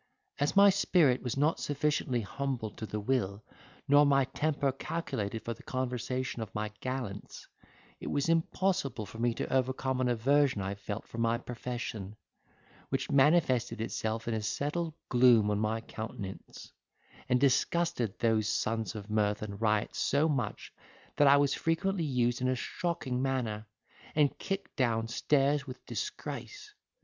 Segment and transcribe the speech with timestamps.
[0.39, 3.43] As my spirit was not sufficiently humbled to the will,
[3.87, 7.47] nor my temper calculated for the conversation of my gallants,
[7.99, 12.15] it was impossible for me to overcome an aversion I felt for my profession,
[12.89, 16.73] which manifested itself in a settled gloom on my countenance,
[17.29, 20.73] and disgusted those sons of mirth and riot so much,
[21.17, 23.67] that I was frequently used in a shocking manner,
[24.15, 26.73] and kicked down stairs with disgrace.